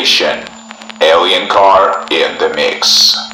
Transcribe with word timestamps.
Station. 0.00 0.42
Alien 1.02 1.46
Car 1.46 2.06
in 2.10 2.38
the 2.38 2.50
mix. 2.56 3.29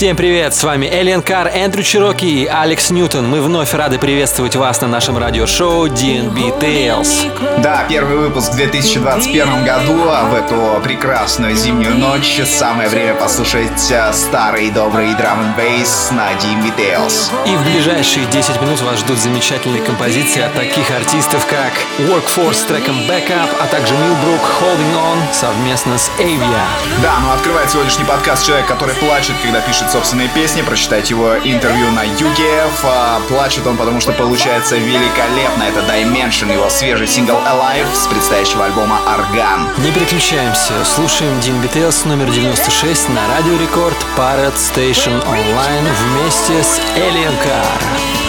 Всем 0.00 0.16
привет, 0.16 0.54
с 0.54 0.64
вами 0.64 0.86
Элиан 0.86 1.20
Кар, 1.20 1.50
Эндрю 1.54 1.82
Чироки 1.82 2.24
и 2.24 2.46
Алекс 2.46 2.88
Ньютон. 2.88 3.28
Мы 3.28 3.42
вновь 3.42 3.74
рады 3.74 3.98
приветствовать 3.98 4.56
вас 4.56 4.80
на 4.80 4.88
нашем 4.88 5.18
радиошоу 5.18 5.88
DNB 5.88 6.58
Tales. 6.58 7.60
Да, 7.60 7.84
первый 7.86 8.16
выпуск 8.16 8.52
в 8.52 8.56
2021 8.56 9.62
году, 9.62 10.04
а 10.08 10.24
в 10.24 10.34
эту 10.34 10.80
прекрасную 10.82 11.54
зимнюю 11.54 11.98
ночь 11.98 12.40
самое 12.46 12.88
время 12.88 13.12
послушать 13.12 13.90
э, 13.90 14.10
старый 14.14 14.70
добрый 14.70 15.14
драм 15.16 15.52
бейс 15.54 16.10
на 16.12 16.32
DNB 16.32 16.74
Tales. 16.78 17.30
И 17.44 17.54
в 17.54 17.62
ближайшие 17.70 18.24
10 18.24 18.62
минут 18.62 18.80
вас 18.80 19.00
ждут 19.00 19.18
замечательные 19.18 19.82
композиции 19.82 20.40
от 20.40 20.54
таких 20.54 20.90
артистов, 20.90 21.44
как 21.44 21.74
Workforce 22.08 22.54
с 22.54 22.62
треком 22.62 22.96
Backup, 23.00 23.50
а 23.60 23.66
также 23.66 23.92
Millbrook 23.92 24.46
Holding 24.62 24.94
On 24.94 25.18
совместно 25.34 25.98
с 25.98 26.10
Avia. 26.18 26.64
Да, 27.02 27.12
ну 27.22 27.32
открывает 27.32 27.70
сегодняшний 27.70 28.06
подкаст 28.06 28.46
человек, 28.46 28.66
который 28.66 28.94
плачет, 28.94 29.34
когда 29.42 29.60
пишет 29.60 29.89
собственные 29.90 30.28
песни, 30.28 30.62
прочитать 30.62 31.10
его 31.10 31.36
интервью 31.36 31.90
на 31.90 32.04
UKF. 32.04 32.70
А, 32.84 33.20
плачет 33.28 33.66
он, 33.66 33.76
потому 33.76 34.00
что 34.00 34.12
получается 34.12 34.76
великолепно. 34.76 35.64
Это 35.64 35.80
Dimension, 35.80 36.52
его 36.52 36.70
свежий 36.70 37.06
сингл 37.06 37.34
Alive 37.34 37.92
с 37.94 38.06
предстоящего 38.06 38.66
альбома 38.66 39.00
Organ. 39.06 39.68
Не 39.78 39.90
переключаемся, 39.90 40.72
слушаем 40.84 41.40
DnB 41.40 41.60
Tales 41.60 42.04
номер 42.04 42.30
96 42.30 43.08
на 43.08 43.26
Радио 43.28 43.56
Рекорд 43.56 43.96
Pirate 44.16 44.54
Station 44.54 45.22
Online 45.26 45.88
вместе 46.04 46.62
с 46.62 46.80
Alien 46.96 47.34
Car. 47.44 48.19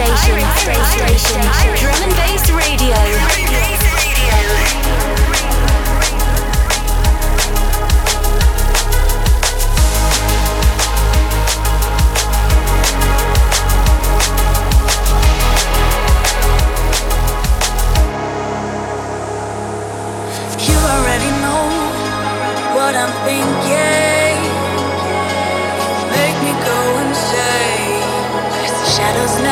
station, 0.00 0.40
station, 0.86 1.40
drum 1.76 2.02
and 2.02 2.14
bass 2.16 2.50
radio. 2.50 3.49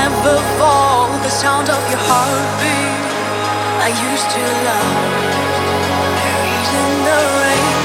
Never 0.09 0.41
fall. 0.59 1.09
The 1.23 1.31
sound 1.31 1.69
of 1.69 1.83
your 1.91 2.01
heartbeat. 2.09 3.09
I 3.87 3.89
used 4.09 4.29
to 4.35 4.43
love. 4.67 4.95
Buried 6.19 6.69
in 6.83 6.91
the 7.09 7.21
rain. 7.41 7.77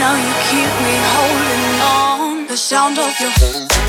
Now 0.00 0.14
you 0.24 0.32
keep 0.48 0.72
me 0.86 0.94
holding 1.14 1.66
on. 1.98 2.46
The 2.46 2.56
sound 2.56 2.98
of 2.98 3.12
your. 3.20 3.85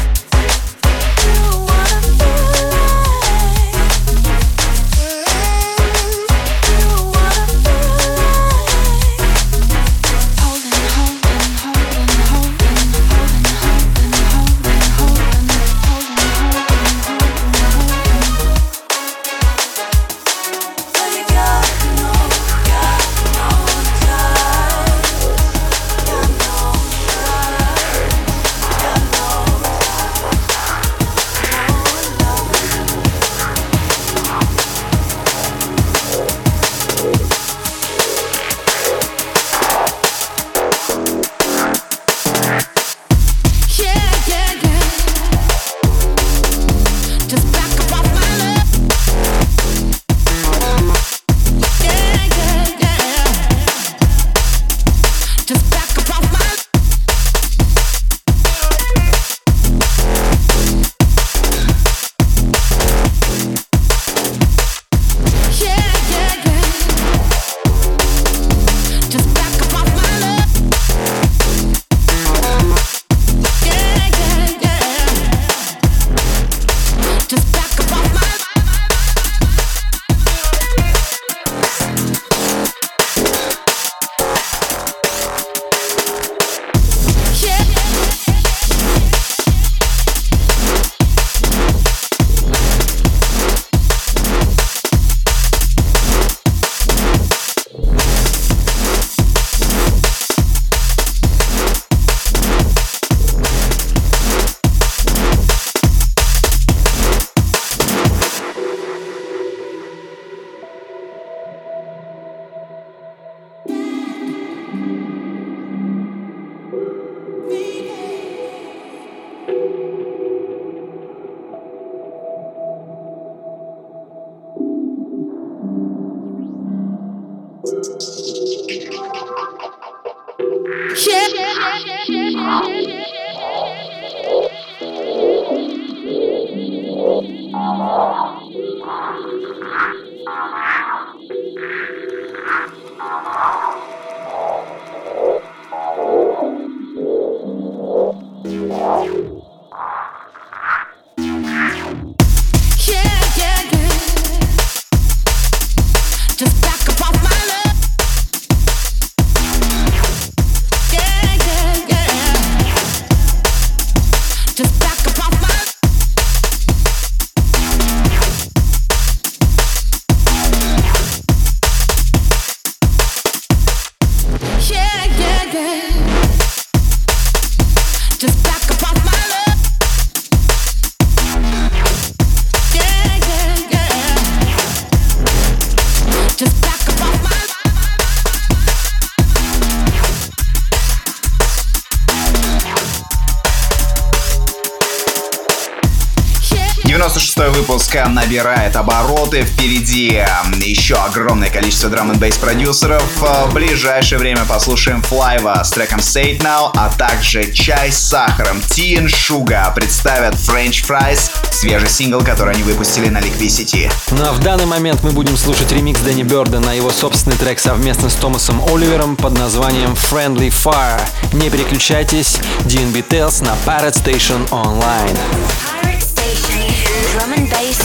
Выпуска 197.67 198.07
набирает 198.07 198.77
обороты. 198.77 199.43
Впереди 199.43 200.23
еще 200.61 200.95
огромное 200.95 201.49
количество 201.49 201.89
драм 201.89 202.09
н 202.11 202.17
бейс 202.17 202.37
продюсеров. 202.37 203.03
В 203.19 203.53
ближайшее 203.53 204.19
время 204.19 204.45
послушаем 204.45 205.01
Флайва 205.01 205.61
с 205.63 205.71
треком 205.71 205.99
Say 205.99 206.39
Now, 206.39 206.71
а 206.73 206.89
также 206.97 207.51
Чай 207.51 207.91
с 207.91 207.97
сахаром 207.97 208.61
Тин 208.61 209.09
Шуга 209.09 209.69
представят 209.75 210.35
French 210.35 210.87
Fries, 210.87 211.29
свежий 211.51 211.89
сингл, 211.89 212.21
который 212.23 212.53
они 212.53 212.63
выпустили 212.63 213.09
на 213.09 213.17
Liquidity. 213.17 213.91
Ну 214.11 214.25
а 214.25 214.31
в 214.31 214.39
данный 214.39 214.65
момент 214.65 215.03
мы 215.03 215.11
будем 215.11 215.35
слушать 215.35 215.71
ремикс 215.71 215.99
Дэнни 215.99 216.23
Бёрда 216.23 216.59
на 216.59 216.71
его 216.71 216.89
собственный 216.89 217.35
трек 217.35 217.59
совместно 217.59 218.09
с 218.09 218.15
Томасом 218.15 218.61
Оливером 218.65 219.17
под 219.17 219.37
названием 219.37 219.91
Friendly 219.91 220.49
Fire. 220.49 221.01
Не 221.33 221.49
переключайтесь, 221.49 222.39
DNB 222.63 223.05
Tales 223.07 223.43
на 223.43 223.55
Pirate 223.65 224.01
Station 224.01 224.47
Online. 224.51 225.17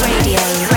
Radio. 0.01 0.72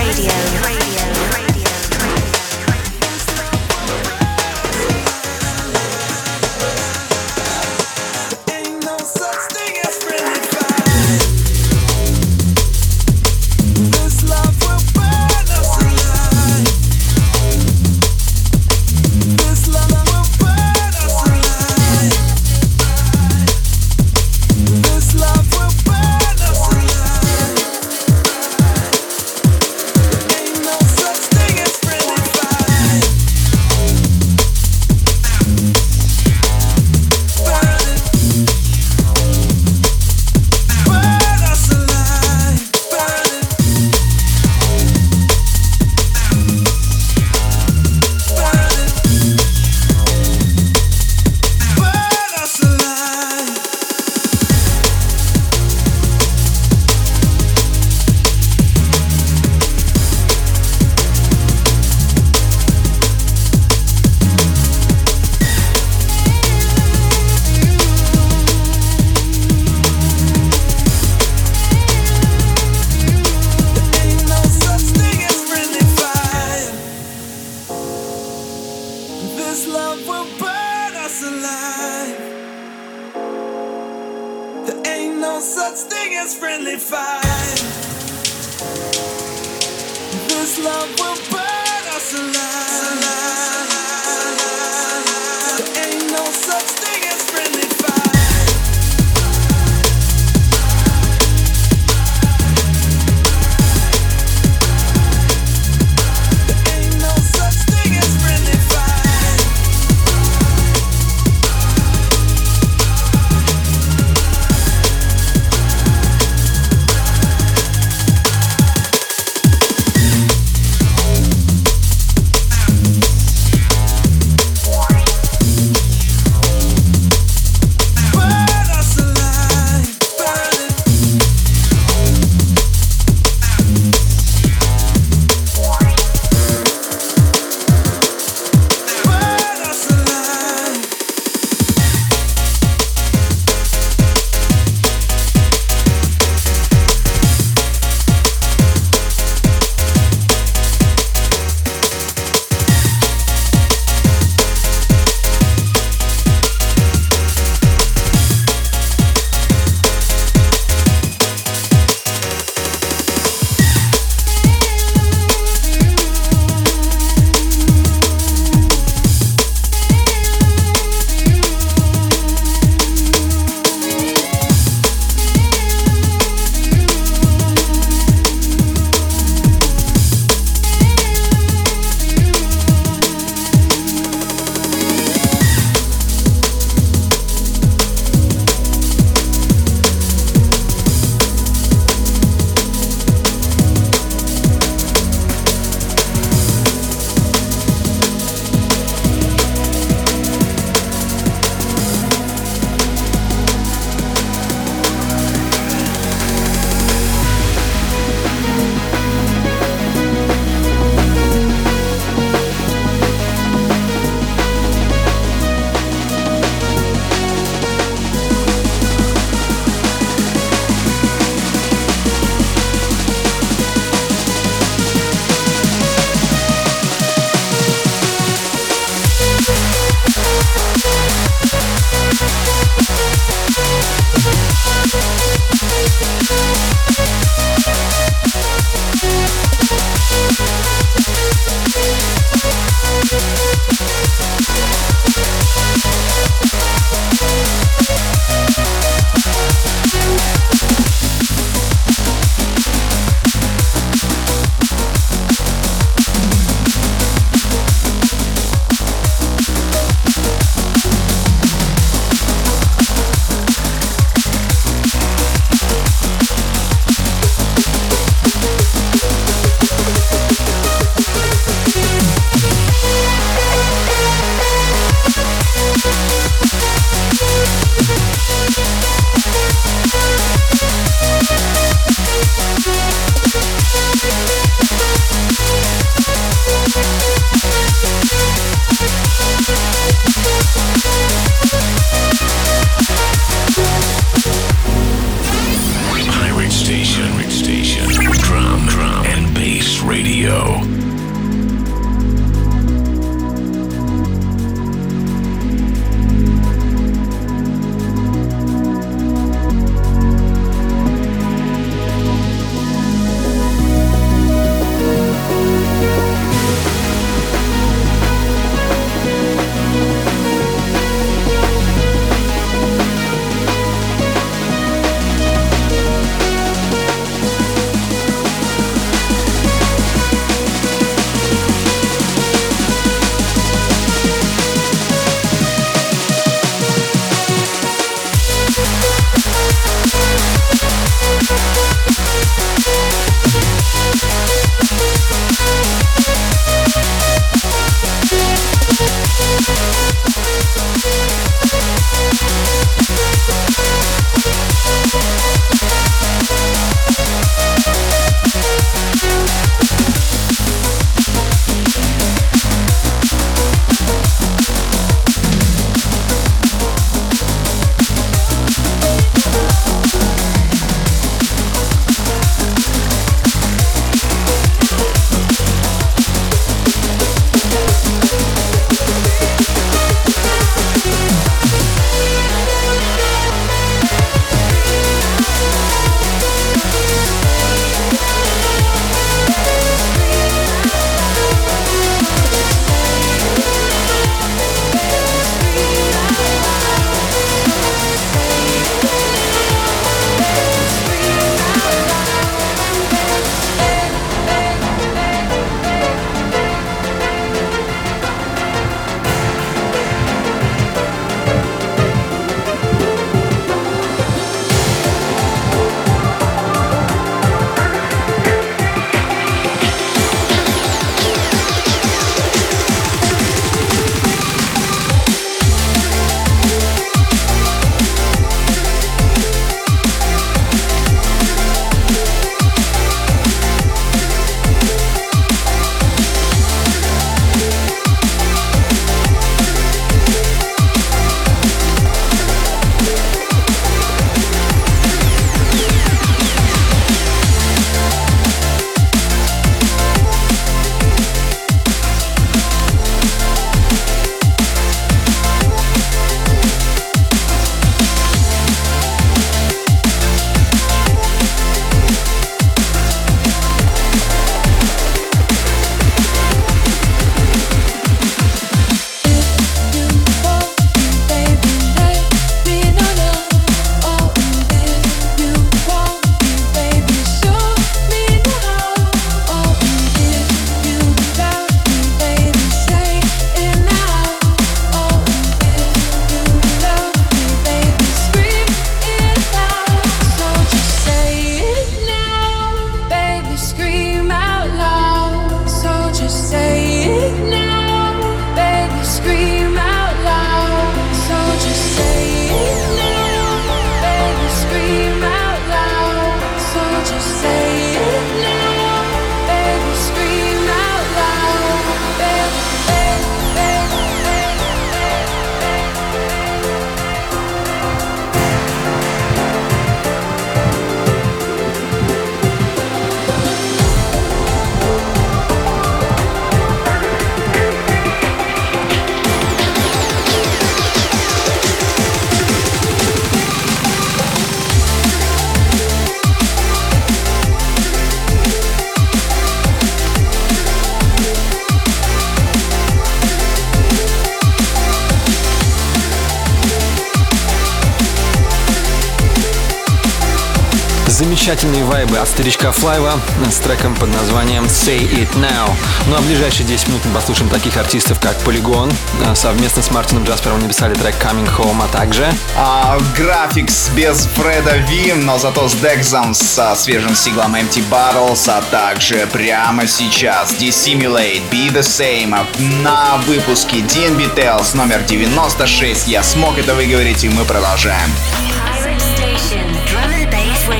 Замечательные 551.26 551.64
вайбы 551.64 551.96
от 551.98 552.08
старичка 552.08 552.52
Флайва 552.52 553.00
с 553.28 553.38
треком 553.38 553.74
под 553.74 553.92
названием 553.92 554.44
Say 554.44 554.88
It 554.88 555.12
Now. 555.16 555.50
Ну 555.88 555.96
а 555.96 555.98
в 555.98 556.06
ближайшие 556.06 556.46
10 556.46 556.68
минут 556.68 556.82
мы 556.84 556.94
послушаем 556.94 557.28
таких 557.28 557.56
артистов, 557.56 557.98
как 557.98 558.16
Polygon. 558.18 558.72
А, 559.04 559.12
совместно 559.16 559.60
с 559.60 559.72
Мартином 559.72 560.04
Джаспером 560.04 560.38
написали 560.38 560.74
трек 560.74 560.94
Coming 561.02 561.28
Home, 561.36 561.64
а 561.64 561.76
также... 561.76 562.08
А, 562.36 562.78
графикс 562.96 563.70
без 563.70 564.06
Фреда 564.14 564.58
Вим, 564.68 565.04
но 565.04 565.18
зато 565.18 565.48
с 565.48 565.54
Декзом, 565.54 566.14
со 566.14 566.54
свежим 566.54 566.94
сиглом 566.94 567.34
Empty 567.34 567.64
Bottles, 567.68 568.28
а 568.28 568.40
также 568.52 569.08
прямо 569.12 569.66
сейчас 569.66 570.30
Dissimulate, 570.30 571.22
Be 571.32 571.52
The 571.52 571.62
Same 571.62 572.16
на 572.62 572.98
выпуске 572.98 573.56
DNB 573.56 574.14
Tales 574.14 574.56
номер 574.56 574.80
96. 574.86 575.88
Я 575.88 576.04
смог 576.04 576.38
это 576.38 576.54
выговорить, 576.54 577.02
и 577.02 577.08
мы 577.08 577.24
продолжаем. 577.24 577.90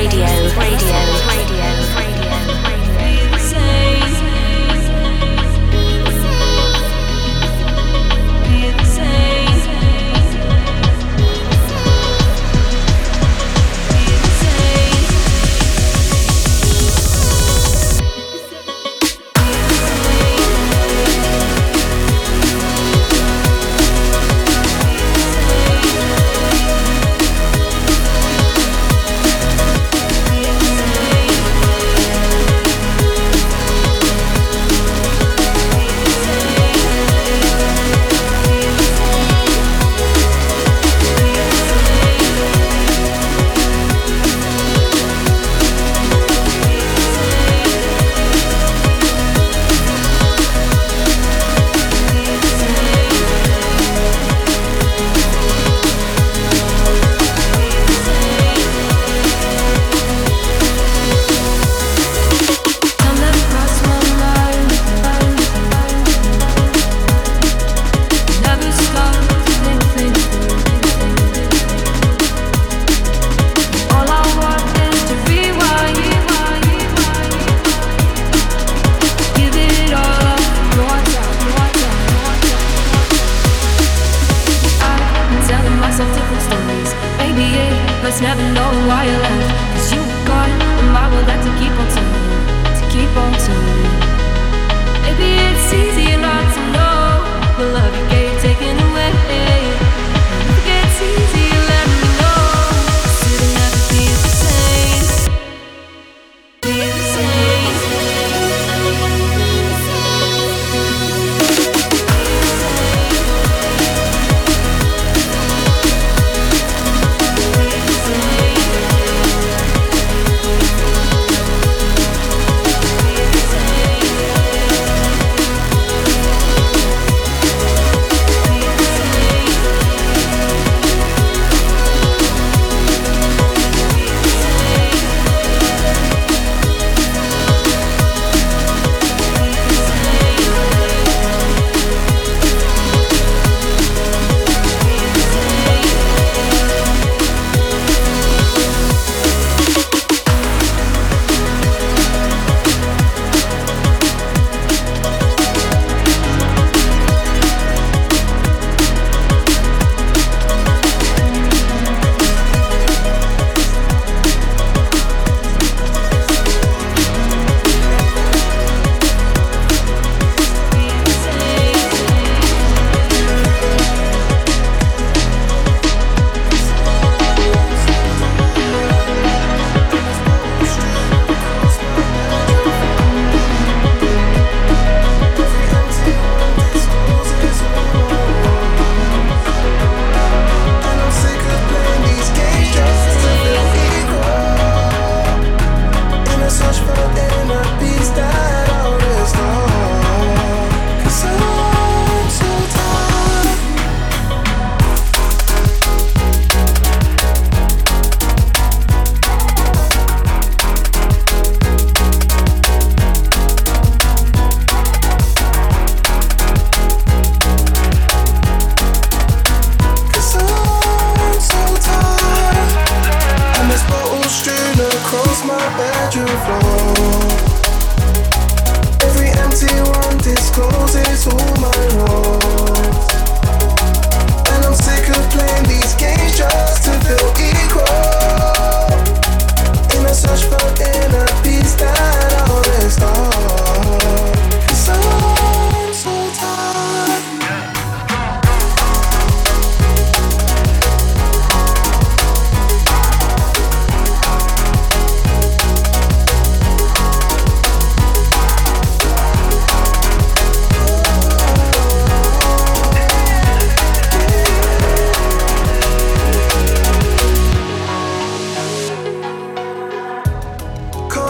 Radio, 0.07 0.16
radio. 0.57 1.16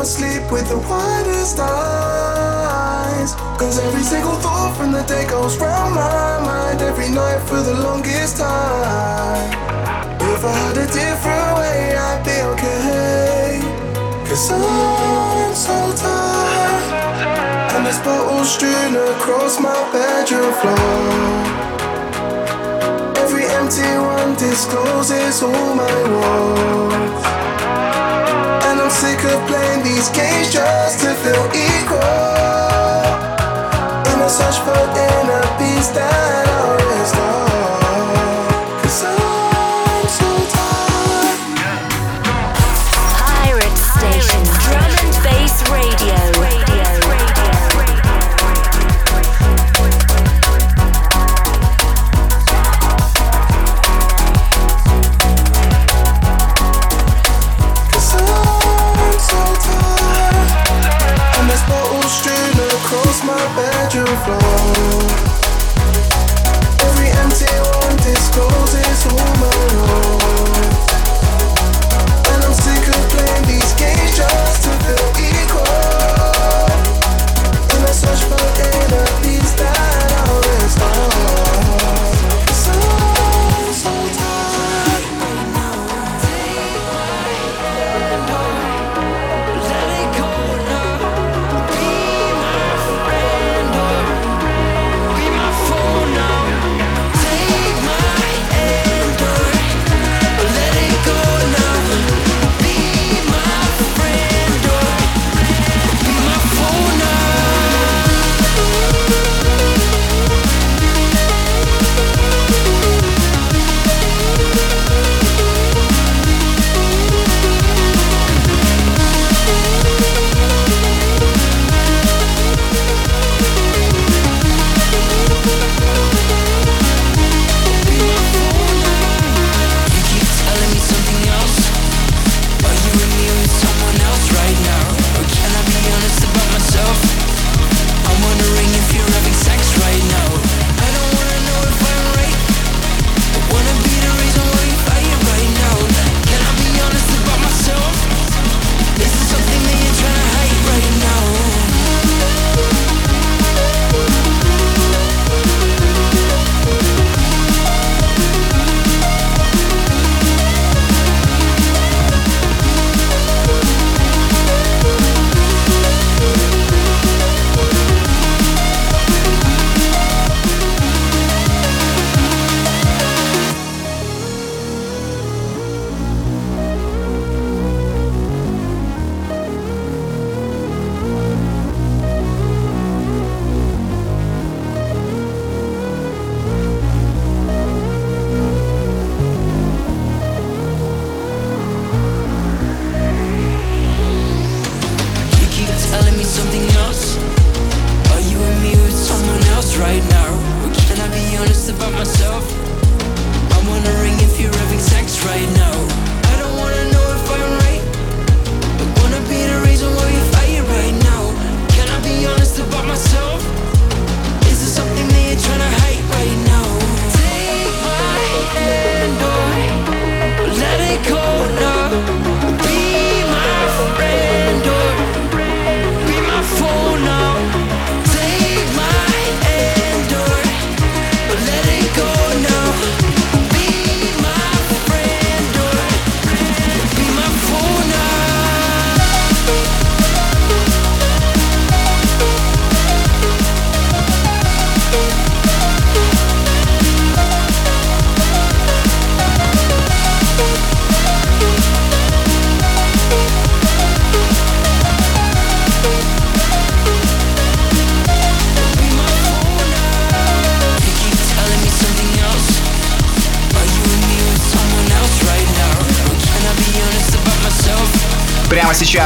sleep 0.07 0.49
with 0.49 0.69
the 0.69 0.77
widest 0.77 1.59
eyes. 1.59 3.35
Cause 3.59 3.77
every 3.79 4.03
single 4.03 4.35
thought 4.39 4.73
from 4.77 4.93
the 4.93 5.03
day 5.03 5.27
goes 5.27 5.57
round 5.59 5.95
my 5.95 6.39
mind 6.39 6.81
every 6.81 7.09
night 7.09 7.41
for 7.43 7.61
the 7.61 7.73
longest 7.73 8.37
time. 8.37 9.51
If 10.33 10.45
I 10.45 10.53
had 10.63 10.77
a 10.77 10.87
different 10.87 11.49
way, 11.59 11.97
I'd 12.07 12.23
be 12.23 12.37
okay. 12.53 13.59
Cause 14.29 14.49
I'm 14.49 15.53
so 15.53 15.75
tired. 15.99 16.87
And 17.75 17.85
there's 17.85 17.99
bottles 17.99 18.49
strewn 18.55 18.95
across 19.11 19.59
my 19.59 19.75
bedroom 19.91 20.53
floor. 20.61 21.27
Every 23.23 23.43
empty 23.59 23.91
one 23.99 24.35
discloses 24.35 25.43
all 25.43 25.75
my 25.75 25.99
wants. 26.15 27.27
I'm 28.87 28.93
sick 28.93 29.21
of 29.25 29.45
playing 29.49 29.83
these 29.83 30.07
games 30.11 30.53
just 30.53 31.01
to 31.01 31.13
feel 31.15 31.45
equal. 31.51 31.99
In 34.13 34.21
a 34.21 34.29
search 34.29 34.59
for 34.63 34.79
across 62.77 63.23
my 63.23 63.43
bedroom 63.55 64.17
floor. 64.23 65.01
Every 66.87 67.09
empty 67.23 67.49
one 67.81 67.95
discloses 67.97 68.99
all 69.11 69.33
my 69.41 69.61
woes. 69.81 70.85
And 72.31 72.39
I'm 72.45 72.53
sick 72.53 72.85
of 72.95 73.03
playing 73.13 73.45
these 73.47 73.73
games 73.81 74.11
just 74.15 74.63
to 74.65 74.71
feel 74.85 75.26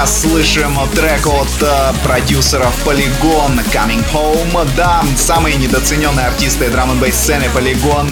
сейчас 0.02 0.22
слышим 0.22 0.80
трек 0.96 1.28
от 1.28 1.48
э, 1.62 1.94
продюсеров 2.04 2.74
Polygon 2.86 3.64
Coming 3.72 4.04
Home. 4.14 4.68
Да, 4.76 5.04
самые 5.16 5.56
недооцененные 5.58 6.26
артисты 6.26 6.70
драм 6.70 6.92
н 6.92 7.12
сцены 7.12 7.46
Polygon. 7.54 8.12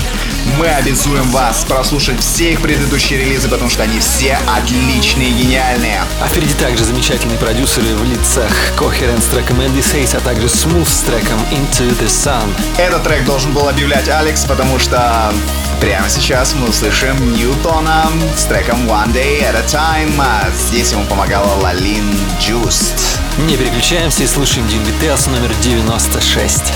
Мы 0.59 0.67
обязуем 0.67 1.23
вас 1.31 1.63
прослушать 1.63 2.19
все 2.19 2.51
их 2.51 2.61
предыдущие 2.61 3.17
релизы, 3.17 3.47
потому 3.47 3.69
что 3.69 3.83
они 3.83 3.97
все 4.01 4.37
отличные 4.45 5.29
и 5.29 5.31
гениальные. 5.31 6.03
А 6.21 6.27
впереди 6.27 6.53
также 6.55 6.83
замечательные 6.83 7.37
продюсеры 7.37 7.95
в 7.95 8.03
лицах 8.03 8.51
Coherent 8.75 9.21
с 9.21 9.27
треком 9.27 9.61
Andy 9.61 9.79
Says, 9.79 10.17
а 10.17 10.19
также 10.19 10.47
Smooth 10.47 10.85
с 10.85 10.99
треком 11.03 11.39
Into 11.49 11.89
the 12.01 12.07
Sun. 12.07 12.53
Этот 12.77 13.05
трек 13.05 13.23
должен 13.23 13.53
был 13.53 13.69
объявлять 13.69 14.09
Алекс, 14.09 14.43
потому 14.43 14.79
что 14.79 15.33
прямо 15.79 16.09
сейчас 16.09 16.53
мы 16.53 16.67
услышим 16.67 17.31
Ньютона 17.31 18.07
с 18.35 18.43
треком 18.43 18.85
One 18.85 19.13
Day 19.13 19.41
at 19.41 19.55
a 19.55 19.65
Time. 19.65 20.13
А 20.19 20.51
Здесь 20.67 20.91
ему 20.91 21.05
помогала 21.05 21.55
Лалин 21.61 22.13
Джуст. 22.41 23.21
Не 23.47 23.55
переключаемся 23.55 24.23
и 24.23 24.27
слушаем 24.27 24.67
Дин 24.67 24.83
номер 25.31 25.53
96. 25.61 26.73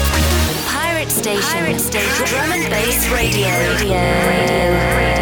Station. 1.24 1.42
Pirate 1.42 1.80
Station. 1.80 2.26
Drum 2.26 2.52
and 2.52 2.70
Bass 2.70 3.10
Radio. 3.10 3.48
Radio. 3.48 3.96
Radio. 3.96 5.04
So 5.08 5.13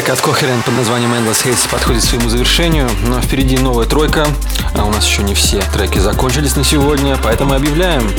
Трек 0.00 0.12
от 0.12 0.20
Coherent 0.20 0.64
под 0.64 0.76
названием 0.76 1.12
Endless 1.12 1.44
Haze 1.44 1.68
подходит 1.68 2.02
к 2.02 2.06
своему 2.06 2.30
завершению, 2.30 2.88
но 3.06 3.20
впереди 3.20 3.58
новая 3.58 3.84
тройка, 3.84 4.26
а 4.74 4.84
у 4.84 4.90
нас 4.90 5.04
еще 5.06 5.22
не 5.22 5.34
все 5.34 5.60
треки 5.74 5.98
закончились 5.98 6.56
на 6.56 6.64
сегодня, 6.64 7.18
поэтому 7.22 7.52
объявляем. 7.52 8.10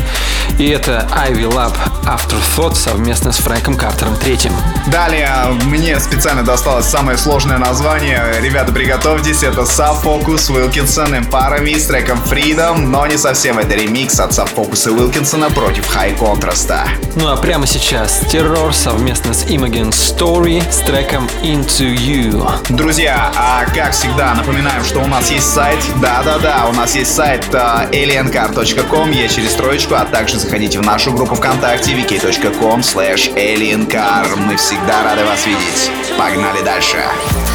И 0.60 0.68
это 0.68 1.10
Ivy 1.12 1.52
Lab 1.52 1.74
Afterthought 2.12 2.76
совместно 2.76 3.32
с 3.32 3.38
Фрэнком 3.38 3.78
Картером 3.78 4.18
третьим. 4.18 4.52
Далее 4.88 5.30
мне 5.64 5.98
специально 6.00 6.44
досталось 6.44 6.86
самое 6.86 7.18
сложное 7.18 7.58
название. 7.58 8.36
Ребята, 8.42 8.74
приготовьтесь, 8.74 9.44
это 9.44 9.62
Subfocus 9.62 10.50
Wilkinson 10.50 11.30
парами 11.30 11.74
с 11.74 11.86
треком 11.86 12.20
Freedom, 12.20 12.80
но 12.80 13.08
не 13.08 13.18
совсем 13.18 13.60
это 13.60 13.76
ремикс 13.76 14.20
от 14.20 14.32
Subfocus 14.32 14.90
и 14.90 14.94
Wilkinson 14.94 15.54
против 15.54 15.96
High 15.96 16.18
Contrast. 16.18 16.74
Ну 17.16 17.30
а 17.32 17.38
прямо 17.38 17.66
сейчас 17.66 18.20
Террор 18.30 18.74
совместно 18.74 19.34
с 19.34 19.46
Imogen 19.46 19.92
Story 19.92 20.62
с 20.70 20.80
треком 20.80 21.30
Into 21.44 21.96
You. 21.96 22.46
Друзья, 22.70 23.32
а 23.38 23.66
как 23.74 23.94
всегда 23.94 24.34
напоминаем, 24.34 24.84
что 24.84 25.00
у 25.00 25.08
нас 25.08 25.32
есть 25.32 25.50
сайт, 25.50 25.80
да-да-да, 26.02 26.68
у 26.70 26.74
нас 26.74 26.94
есть 26.96 27.14
сайт 27.14 27.46
uh, 27.52 27.90
aliencar.com, 27.92 29.12
есть 29.12 29.36
через 29.36 29.54
троечку, 29.54 29.96
а 29.96 30.04
также 30.04 30.40
заходите 30.40 30.80
в 30.80 30.86
нашу 30.86 31.14
группу 31.14 31.36
ВКонтакте 31.36 32.01
vk.com 32.02 32.82
slash. 32.82 33.30
Мы 34.38 34.56
всегда 34.56 35.04
рады 35.04 35.24
вас 35.26 35.46
видеть. 35.46 35.92
Погнали 36.18 36.62
дальше. 36.64 36.98
be 36.98 37.51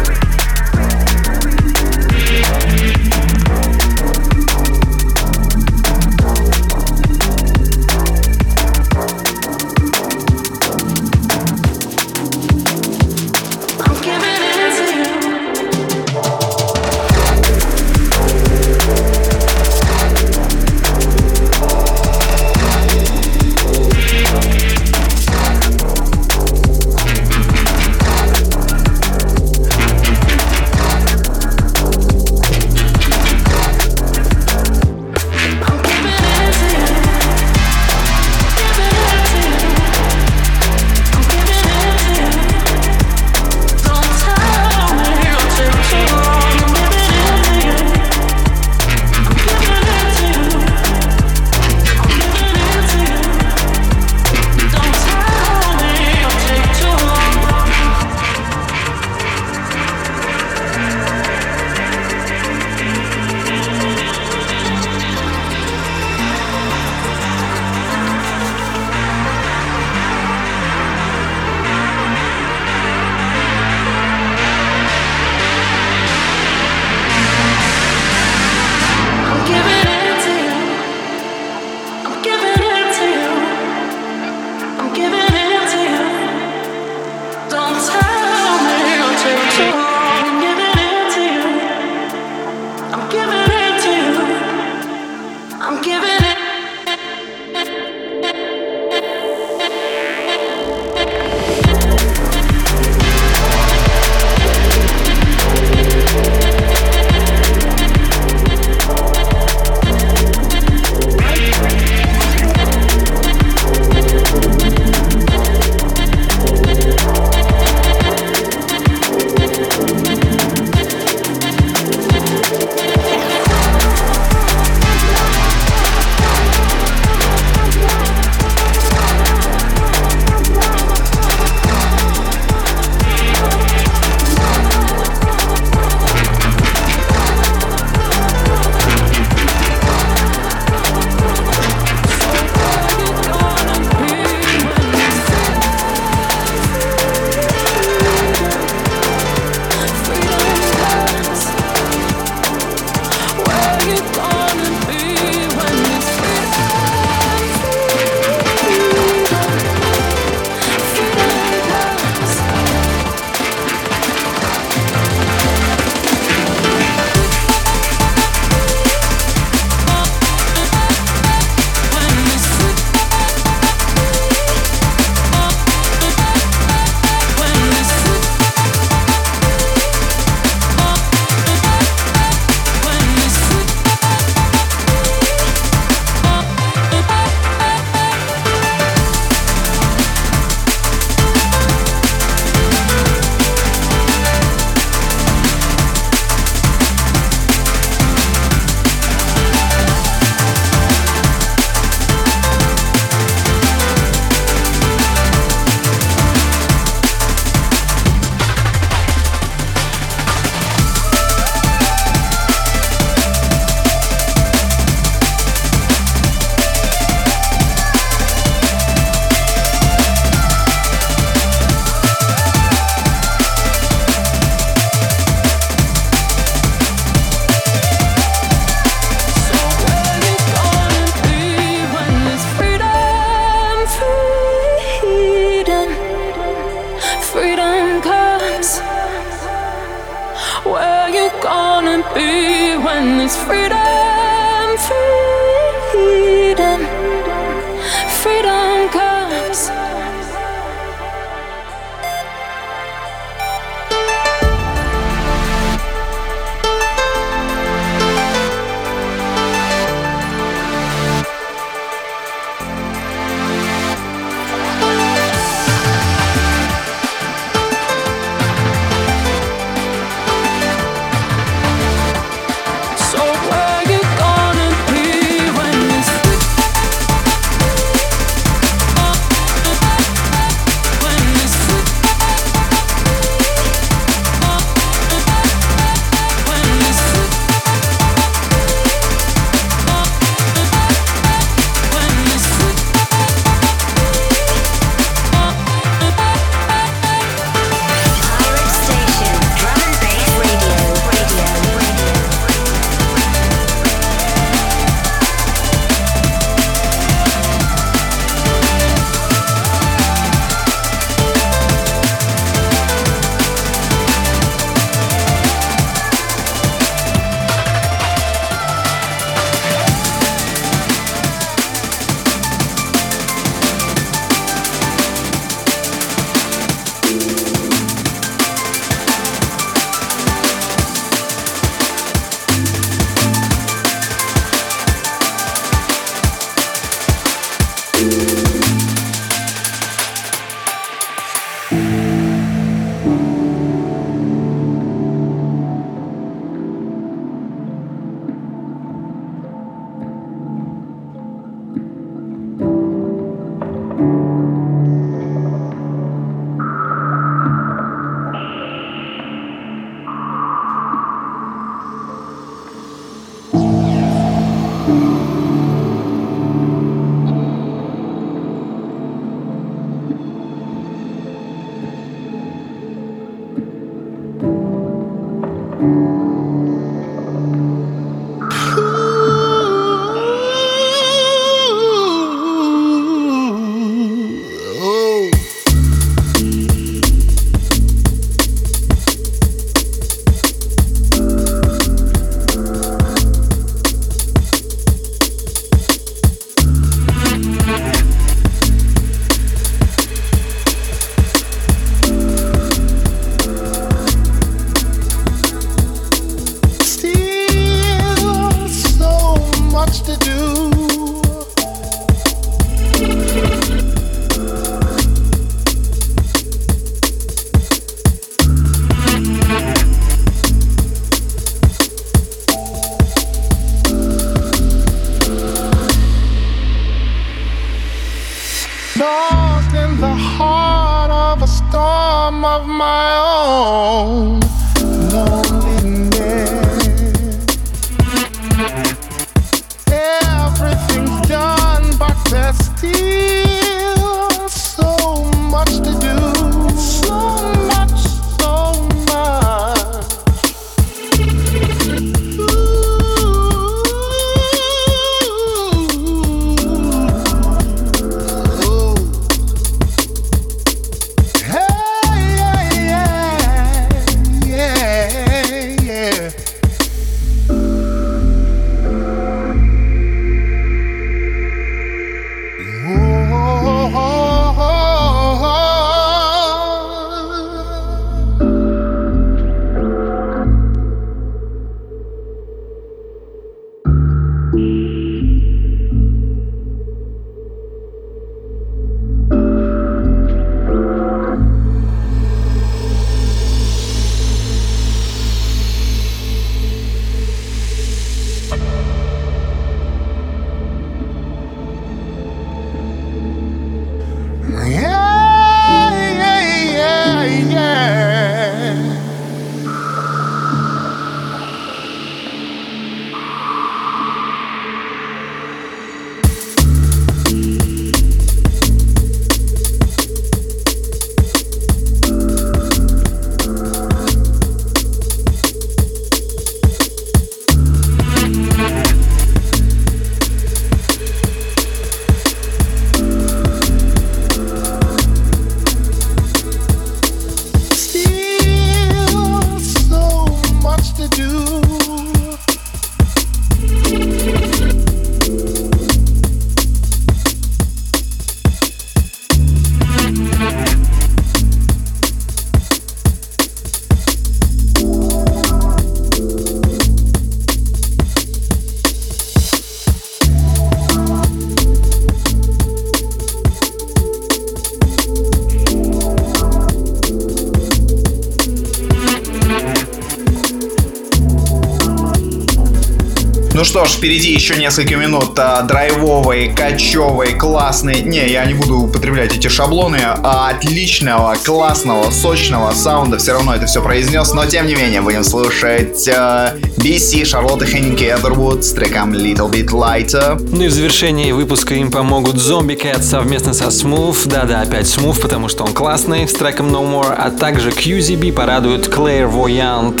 впереди 574.06 574.34
еще 574.34 574.54
несколько 574.54 574.94
минут 574.94 575.36
а, 575.36 575.62
драйвовой, 575.62 576.54
качевой, 576.54 577.34
классной. 577.34 578.02
Не, 578.02 578.28
я 578.28 578.44
не 578.44 578.54
буду 578.54 578.78
употреблять 578.78 579.36
эти 579.36 579.48
шаблоны. 579.48 579.98
А, 580.00 580.50
отличного, 580.50 581.34
классного, 581.44 582.12
сочного 582.12 582.72
саунда. 582.72 583.18
Все 583.18 583.32
равно 583.32 583.56
это 583.56 583.66
все 583.66 583.82
произнес. 583.82 584.32
Но 584.32 584.46
тем 584.46 584.68
не 584.68 584.76
менее, 584.76 585.00
будем 585.00 585.24
слушать 585.24 586.08
а, 586.08 586.54
BC, 586.76 587.24
Шарлотта 587.24 587.66
Хеннинг 587.66 588.00
Эдервуд 588.00 588.64
с 588.64 588.70
треком 588.74 589.12
Little 589.12 589.50
Bit 589.50 589.70
Lighter. 589.70 590.40
Ну 590.52 590.62
и 590.62 590.68
в 590.68 590.72
завершении 590.72 591.32
выпуска 591.32 591.74
им 591.74 591.90
помогут 591.90 592.36
Zombie 592.36 592.80
Cat 592.80 593.02
совместно 593.02 593.54
со 593.54 593.64
Smooth. 593.64 594.28
Да-да, 594.28 594.60
опять 594.60 594.86
Smooth, 594.86 595.20
потому 595.20 595.48
что 595.48 595.64
он 595.64 595.72
классный, 595.72 596.28
с 596.28 596.32
треком 596.32 596.68
No 596.68 596.88
More. 596.88 597.12
А 597.12 597.32
также 597.32 597.70
QZB 597.70 598.32
порадует 598.32 598.86
Clairvoyant 598.86 600.00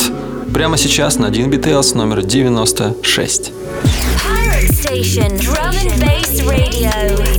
прямо 0.54 0.76
сейчас 0.76 1.18
на 1.18 1.26
Dean 1.26 1.50
Details 1.50 1.96
номер 1.96 2.22
96. 2.22 3.55
Drum 5.02 5.74
and 5.76 6.00
Bass 6.00 6.40
Radio. 6.42 7.35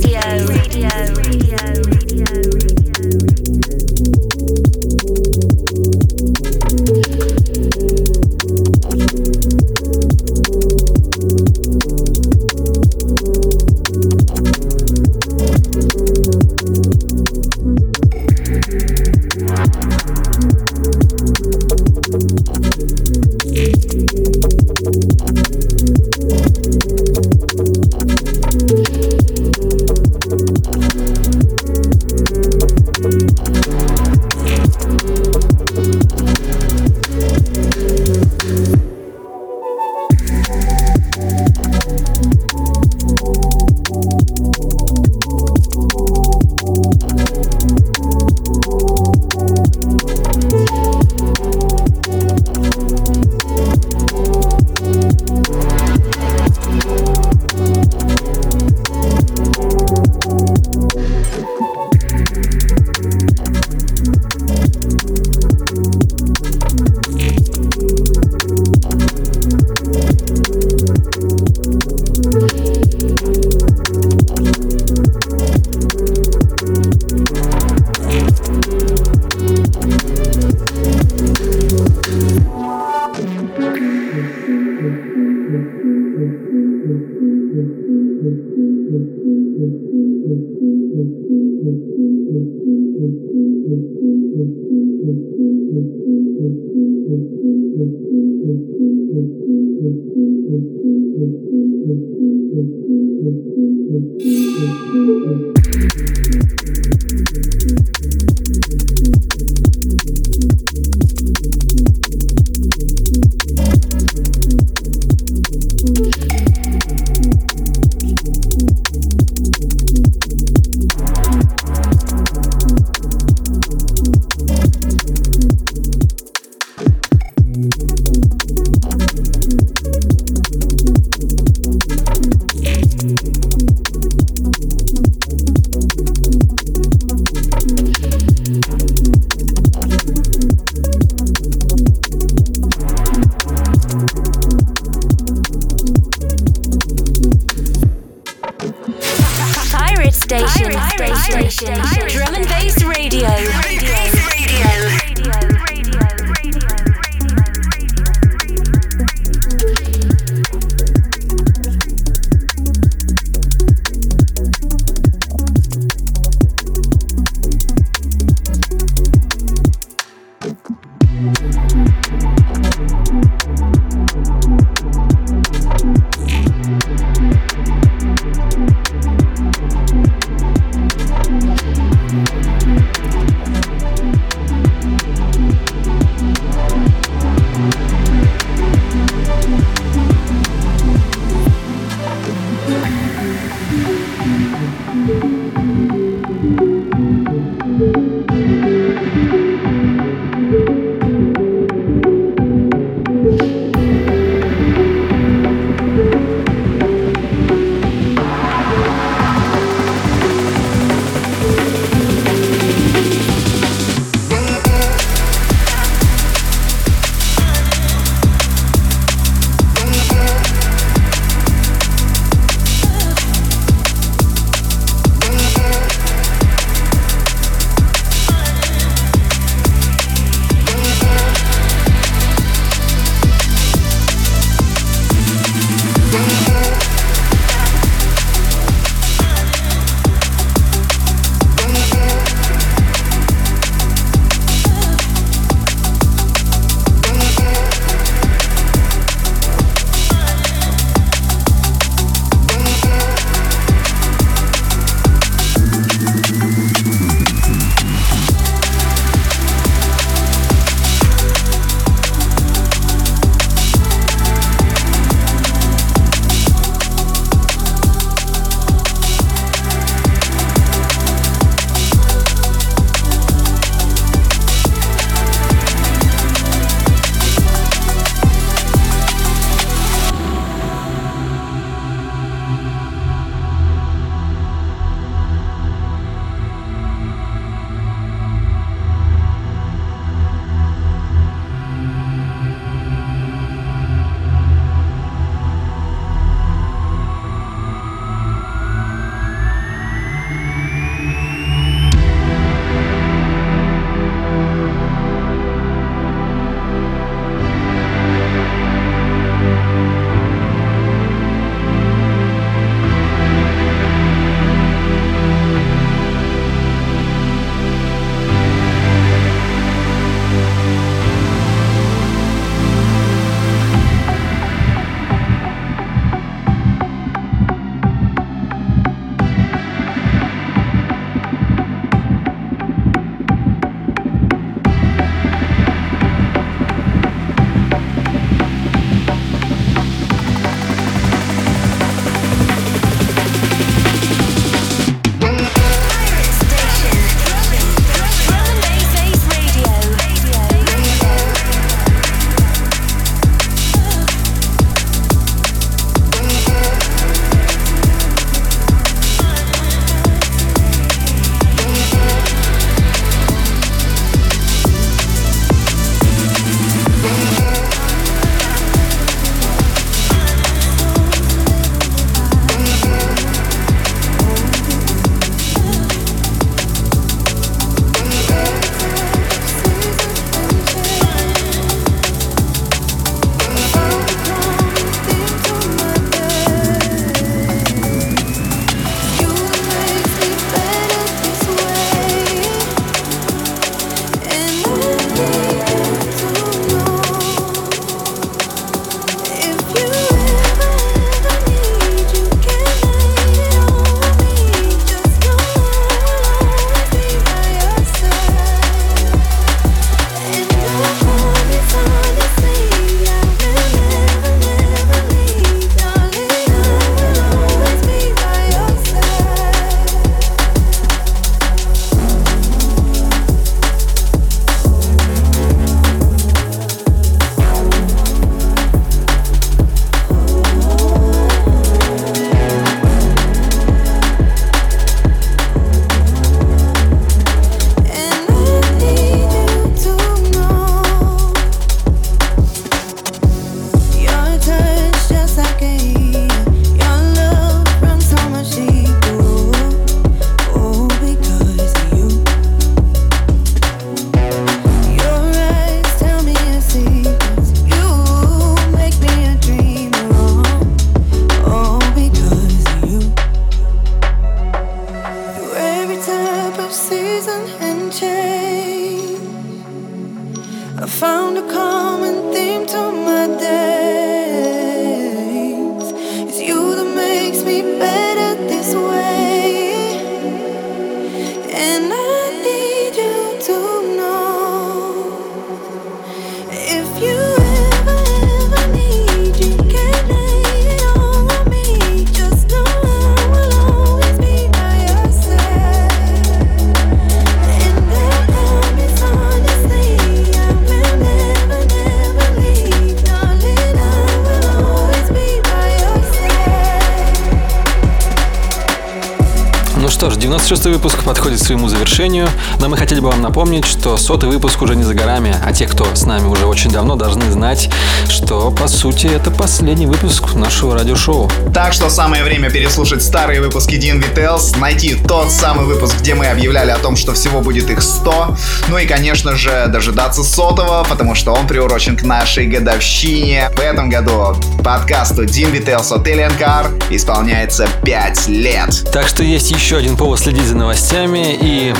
Завершению, 511.98 512.28
но 512.60 512.68
мы 512.68 512.76
хотели 512.76 513.00
бы 513.00 513.08
вам 513.08 513.22
напомнить, 513.22 513.64
что 513.64 513.96
сотый 513.96 514.28
выпуск 514.28 514.62
уже 514.62 514.76
не 514.76 514.84
за 514.84 514.94
горами, 514.94 515.34
а 515.44 515.52
те, 515.52 515.66
кто 515.66 515.84
с 515.94 516.04
нами 516.04 516.26
уже 516.28 516.46
очень 516.46 516.70
давно, 516.70 516.94
должны 516.94 517.28
знать, 517.30 517.68
что, 518.08 518.52
по 518.52 518.68
сути, 518.68 519.06
это 519.08 519.32
последний 519.32 519.86
выпуск 519.86 520.34
нашего 520.34 520.74
радиошоу. 520.78 521.28
Так 521.52 521.72
что 521.72 521.90
самое 521.90 522.22
время 522.22 522.50
переслушать 522.50 523.02
старые 523.02 523.40
выпуски 523.40 523.74
DNV 523.74 524.14
Tales, 524.14 524.58
найти 524.58 524.94
тот 524.94 525.32
самый 525.32 525.66
выпуск, 525.66 525.96
где 525.98 526.14
мы 526.14 526.26
объявляли 526.26 526.70
о 526.70 526.78
том, 526.78 526.96
что 526.96 527.14
всего 527.14 527.40
будет 527.40 527.68
их 527.68 527.82
100, 527.82 528.36
ну 528.68 528.78
и, 528.78 528.86
конечно 528.86 529.34
же, 529.36 529.66
дожидаться 529.68 530.22
сотого, 530.22 530.86
потому 530.88 531.16
что 531.16 531.32
он 531.32 531.48
приурочен 531.48 531.96
к 531.96 532.02
нашей 532.02 532.46
годовщине. 532.46 533.50
В 533.56 533.60
этом 533.60 533.90
году 533.90 534.36
подкасту 534.62 535.24
DNV 535.24 535.64
Tales 535.64 535.92
от 535.92 536.06
Car 536.06 536.70
исполняется 536.90 537.68
5 537.84 538.28
лет. 538.28 538.84
Так 538.92 539.08
что 539.08 539.22
есть 539.22 539.50
еще 539.50 539.76
один 539.76 539.96
повод 539.96 540.18
следить 540.20 540.44
за 540.44 540.56
новостями 540.56 541.36
и 541.40 541.74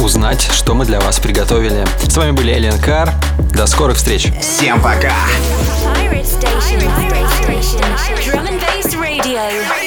узнать, 0.00 0.48
что 0.52 0.74
мы 0.74 0.84
для 0.84 1.00
вас 1.00 1.18
приготовили. 1.18 1.84
С 2.08 2.16
вами 2.16 2.32
были 2.32 2.54
Alien 2.54 2.82
Car. 2.82 3.12
До 3.54 3.66
скорых 3.66 3.96
встреч. 3.96 4.28
Всем 4.40 4.80
пока! 4.80 5.14
Pirate 5.84 6.24
Station. 6.24 6.82
Pirate 6.96 7.28
Station. 7.40 7.80
Drum 8.24 8.46
and 8.46 8.60
Bass 8.60 8.94
Radio. 8.94 9.85